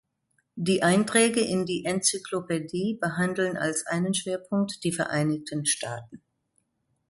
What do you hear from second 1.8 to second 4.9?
Enzyklopädie behandeln als einen Schwerpunkt